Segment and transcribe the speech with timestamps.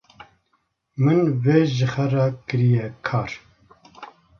[1.03, 3.31] min vê ji xwe re kirîye kar.